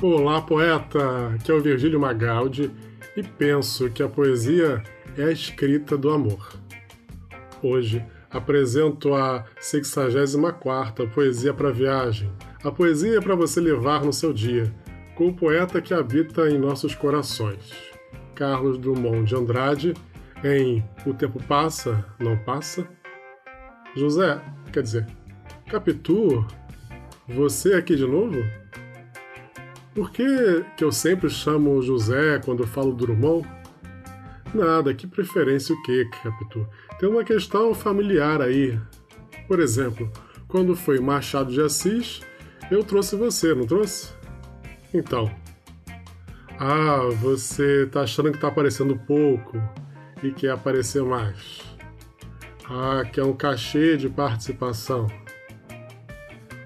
[0.00, 1.30] Olá, poeta!
[1.34, 2.70] Aqui é o Virgílio Magaldi
[3.16, 4.80] e penso que a poesia
[5.16, 6.52] é a escrita do amor.
[7.60, 12.30] Hoje apresento a 64ª Poesia para Viagem,
[12.62, 14.72] a poesia para você levar no seu dia,
[15.16, 17.74] com o poeta que habita em nossos corações,
[18.36, 19.94] Carlos Drummond de Andrade,
[20.44, 22.88] em O Tempo Passa, Não Passa.
[23.96, 24.40] José,
[24.72, 25.06] quer dizer,
[25.68, 26.46] Capitu,
[27.26, 28.38] você aqui de novo?
[29.94, 33.48] Por que, que eu sempre chamo José quando falo Drummond?
[34.54, 36.66] Nada, que preferência o quê, Capitu?
[36.98, 38.78] Tem uma questão familiar aí.
[39.46, 40.10] Por exemplo,
[40.46, 42.20] quando foi Machado de Assis,
[42.70, 44.12] eu trouxe você, não trouxe?
[44.92, 45.30] Então.
[46.58, 49.62] Ah, você tá achando que tá aparecendo pouco
[50.22, 51.60] e quer aparecer mais.
[52.68, 55.06] Ah, quer um cachê de participação.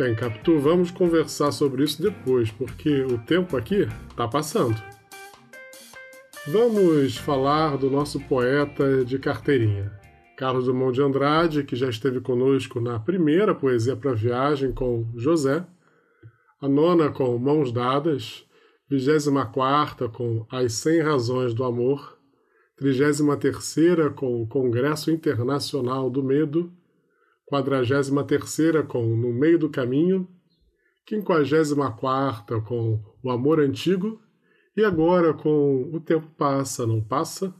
[0.00, 4.82] Bem, Capitu, vamos conversar sobre isso depois, porque o tempo aqui está passando.
[6.48, 9.92] Vamos falar do nosso poeta de carteirinha,
[10.38, 15.66] Carlos Drummond de Andrade, que já esteve conosco na primeira Poesia para Viagem com José,
[16.62, 18.46] a nona com Mãos Dadas,
[18.88, 22.16] vigésima quarta com As Cem Razões do Amor,
[22.74, 26.72] trigésima terceira com Congresso Internacional do Medo,
[27.50, 30.28] 43 com No Meio do Caminho,
[31.08, 34.20] 54 com O Amor Antigo
[34.76, 37.52] e agora com O Tempo Passa, Não Passa.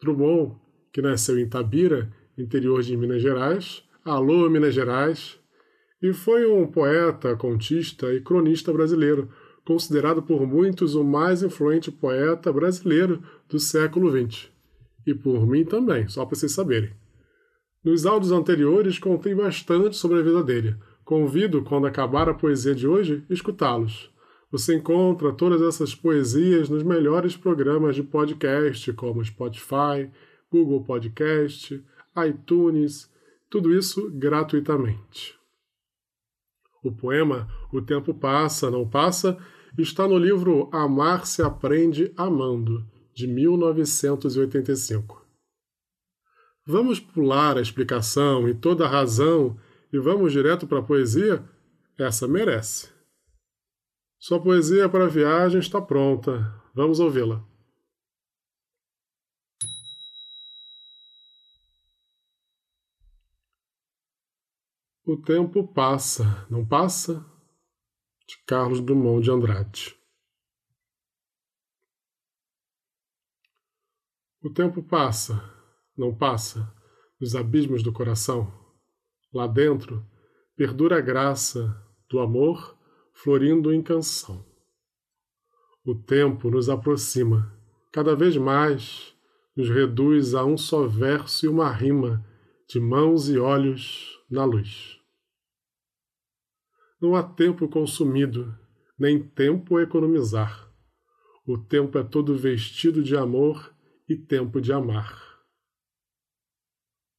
[0.00, 0.56] Drummond,
[0.90, 5.38] que nasceu em Tabira, interior de Minas Gerais, alô Minas Gerais,
[6.00, 9.28] e foi um poeta, contista e cronista brasileiro,
[9.66, 14.48] considerado por muitos o mais influente poeta brasileiro do século XX.
[15.06, 16.97] E por mim também, só para vocês saberem.
[17.84, 20.76] Nos áudios anteriores contei bastante sobre a vida dele.
[21.04, 24.10] Convido, quando acabar a poesia de hoje, escutá-los.
[24.50, 30.10] Você encontra todas essas poesias nos melhores programas de podcast, como Spotify,
[30.50, 31.84] Google Podcast,
[32.26, 33.10] iTunes,
[33.50, 35.34] tudo isso gratuitamente.
[36.82, 39.38] O poema O Tempo Passa, Não Passa
[39.76, 42.84] está no livro Amar se Aprende Amando,
[43.14, 45.17] de 1985.
[46.70, 49.58] Vamos pular a explicação e toda a razão
[49.90, 51.42] e vamos direto para a poesia?
[51.98, 52.92] Essa merece.
[54.18, 56.62] Sua poesia para a viagem está pronta.
[56.74, 57.42] Vamos ouvi-la.
[65.06, 67.24] O tempo passa, não passa?
[68.26, 69.98] De Carlos Drummond de Andrade.
[74.42, 75.57] O tempo passa,
[75.98, 76.72] não passa
[77.20, 78.52] nos abismos do coração.
[79.34, 80.06] Lá dentro
[80.56, 81.76] perdura a graça
[82.08, 82.78] do amor
[83.12, 84.46] florindo em canção.
[85.84, 87.52] O tempo nos aproxima,
[87.92, 89.12] cada vez mais
[89.56, 92.24] nos reduz a um só verso e uma rima
[92.68, 94.98] de mãos e olhos na luz.
[97.00, 98.56] Não há tempo consumido,
[98.98, 100.68] nem tempo a economizar.
[101.46, 103.74] O tempo é todo vestido de amor
[104.08, 105.27] e tempo de amar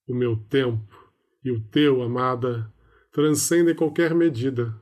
[0.09, 2.73] o meu tempo e o teu, amada,
[3.11, 4.75] transcendem qualquer medida.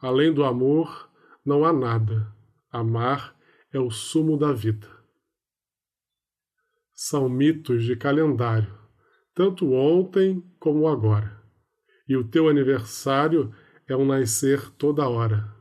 [0.00, 1.08] Além do amor,
[1.44, 2.34] não há nada.
[2.70, 3.36] Amar
[3.72, 4.88] é o sumo da vida.
[6.92, 8.76] São mitos de calendário,
[9.34, 11.40] tanto ontem como agora.
[12.08, 13.54] E o teu aniversário
[13.86, 15.54] é um nascer toda hora.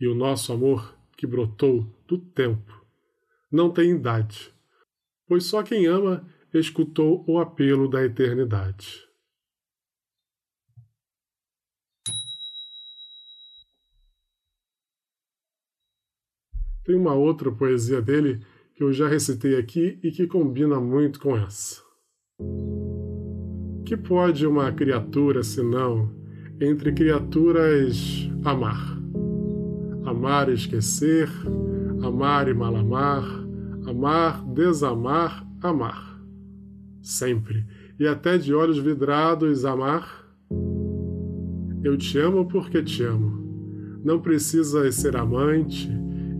[0.00, 2.72] E o nosso amor, que brotou do tempo,
[3.50, 4.52] não tem idade,
[5.26, 9.08] pois só quem ama escutou o apelo da eternidade.
[16.84, 21.36] Tem uma outra poesia dele que eu já recitei aqui e que combina muito com
[21.36, 21.80] essa.
[23.86, 26.12] Que pode uma criatura, senão,
[26.60, 28.98] entre criaturas, amar?
[30.04, 31.28] Amar e esquecer,
[32.02, 33.22] amar e malamar,
[33.86, 36.11] amar, desamar, amar
[37.02, 37.66] sempre,
[37.98, 40.22] e até de olhos vidrados amar?
[41.82, 44.00] Eu te amo porque te amo.
[44.04, 45.90] Não precisas ser amante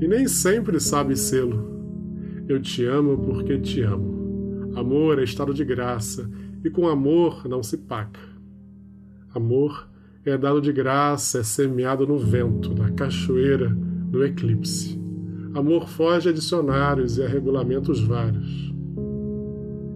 [0.01, 2.45] e nem sempre sabes sê-lo.
[2.49, 4.73] Eu te amo porque te amo.
[4.77, 6.31] Amor é estado de graça
[6.65, 8.21] e com amor não se paga.
[9.35, 9.89] Amor
[10.25, 15.01] é dado de graça, é semeado no vento, na cachoeira, no eclipse.
[15.55, 18.72] Amor foge a dicionários e a regulamentos vários.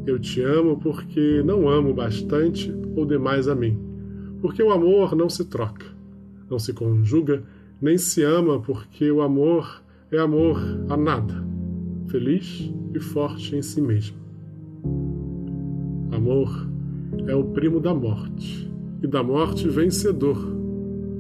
[0.07, 3.77] Eu te amo porque não amo bastante ou demais a mim,
[4.41, 5.87] porque o amor não se troca,
[6.49, 7.43] não se conjuga,
[7.83, 9.83] nem se ama porque o amor
[10.13, 11.45] é amor a nada,
[12.07, 14.17] feliz e forte em si mesmo.
[16.13, 16.69] Amor
[17.27, 18.71] é o primo da morte,
[19.03, 20.39] e da morte vencedor,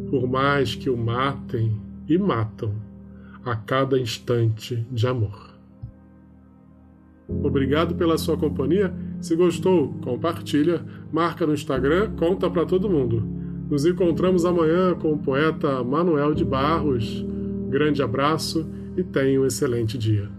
[0.08, 1.76] por mais que o matem
[2.08, 2.72] e matam
[3.44, 5.55] a cada instante de amor.
[7.28, 8.94] Obrigado pela sua companhia.
[9.20, 13.22] Se gostou, compartilha, marca no Instagram, conta para todo mundo.
[13.68, 17.24] Nos encontramos amanhã com o poeta Manuel de Barros.
[17.68, 20.30] Grande abraço e tenha um excelente dia.